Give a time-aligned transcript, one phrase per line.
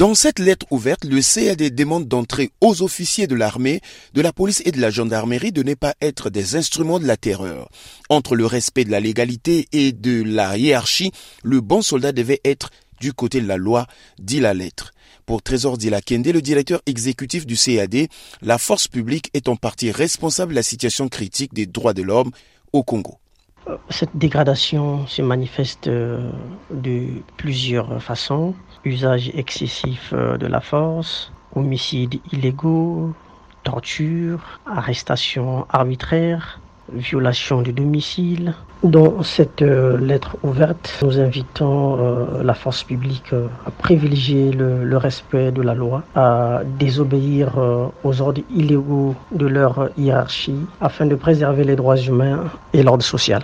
[0.00, 3.82] Dans cette lettre ouverte, le CAD demande d'entrer aux officiers de l'armée,
[4.14, 7.18] de la police et de la gendarmerie de ne pas être des instruments de la
[7.18, 7.68] terreur.
[8.08, 12.70] Entre le respect de la légalité et de la hiérarchie, le bon soldat devait être
[12.98, 13.86] du côté de la loi,
[14.18, 14.92] dit la lettre.
[15.26, 18.08] Pour Trésor Dilakende, le directeur exécutif du CAD,
[18.40, 22.30] la force publique est en partie responsable de la situation critique des droits de l'homme
[22.72, 23.18] au Congo.
[23.88, 26.30] Cette dégradation se manifeste euh,
[26.70, 27.06] de
[27.36, 28.54] plusieurs façons.
[28.84, 33.12] Usage excessif euh, de la force, homicides illégaux,
[33.62, 36.60] torture, arrestation arbitraire,
[36.92, 38.54] violation du domicile.
[38.82, 43.32] Dans cette euh, lettre ouverte, nous invitons la force publique
[43.66, 47.58] à privilégier le, le, respect de la loi, à désobéir
[48.02, 53.42] aux ordres illégaux de leur hiérarchie afin de préserver les droits humains et l'ordre social.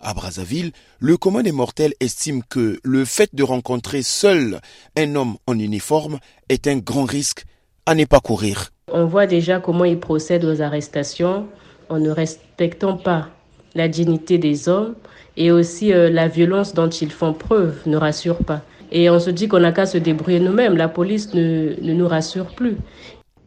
[0.00, 0.70] À Brazzaville,
[1.00, 4.60] le commun des mortels estime que le fait de rencontrer seul
[4.96, 7.44] un homme en uniforme est un grand risque
[7.84, 8.70] à ne pas courir.
[8.92, 11.48] On voit déjà comment ils procèdent aux arrestations
[11.88, 13.28] en ne respectant pas
[13.74, 14.94] la dignité des hommes
[15.36, 18.62] et aussi euh, la violence dont ils font preuve ne rassure pas.
[18.92, 20.76] Et on se dit qu'on n'a qu'à se débrouiller nous-mêmes.
[20.76, 22.76] La police ne, ne nous rassure plus.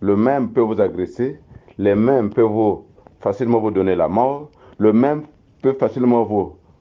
[0.00, 1.40] Le même peut vous agresser,
[1.76, 2.86] les mêmes peuvent vous,
[3.20, 5.24] facilement vous donner la mort, le même
[5.62, 6.26] peut facilement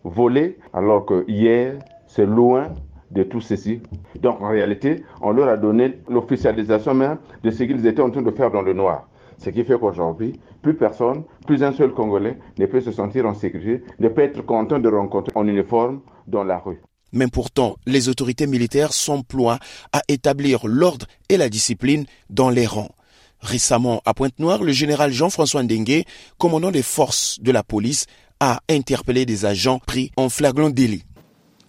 [0.03, 2.73] voler, alors que hier, c'est loin
[3.11, 3.81] de tout ceci.
[4.22, 8.22] Donc en réalité, on leur a donné l'officialisation même de ce qu'ils étaient en train
[8.22, 9.08] de faire dans le noir.
[9.38, 13.34] Ce qui fait qu'aujourd'hui, plus personne, plus un seul Congolais ne peut se sentir en
[13.34, 16.81] sécurité, ne peut être content de rencontrer en uniforme dans la rue.
[17.14, 19.59] Mais pourtant, les autorités militaires s'emploient
[19.94, 22.91] à établir l'ordre et la discipline dans les rangs.
[23.39, 26.03] Récemment, à Pointe-Noire, le général Jean-François Ndengue,
[26.39, 28.08] commandant des forces de la police,
[28.39, 31.03] a interpellé des agents pris en flagrant délit.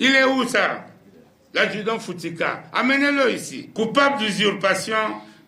[0.00, 0.86] Il est où ça?
[1.54, 2.64] L'adjudant Foutika.
[2.72, 3.70] Amenez-le ici.
[3.74, 4.96] Coupable d'usurpation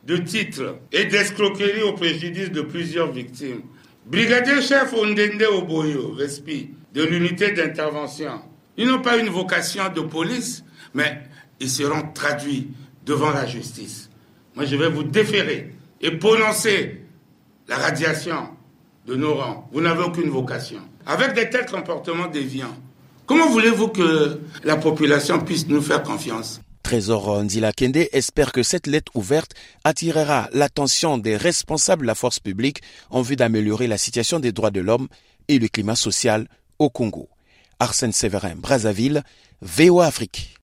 [0.04, 3.62] de titres et d'escroquerie au préjudice de plusieurs victimes.
[4.06, 8.40] Brigadier chef Ondende Oboyo, Vespi, de l'unité d'intervention.
[8.76, 10.64] Ils n'ont pas une vocation de police,
[10.94, 11.22] mais
[11.60, 12.68] ils seront traduits
[13.04, 14.10] devant la justice.
[14.56, 17.02] Moi, je vais vous déférer et prononcer
[17.68, 18.48] la radiation
[19.06, 19.68] de nos rangs.
[19.72, 20.80] Vous n'avez aucune vocation.
[21.06, 22.76] Avec des tels comportements déviants,
[23.26, 26.60] comment voulez-vous que la population puisse nous faire confiance?
[26.82, 29.52] Trésor Ndila Kende espère que cette lettre ouverte
[29.84, 34.70] attirera l'attention des responsables de la force publique en vue d'améliorer la situation des droits
[34.70, 35.08] de l'homme
[35.48, 37.28] et le climat social au Congo.
[37.78, 39.22] Arsène Séverin, Brazzaville,
[39.62, 40.58] VOA Afrique.